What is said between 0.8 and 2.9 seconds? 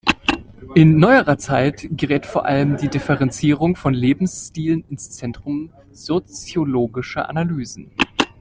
neuerer Zeit gerät vor allem die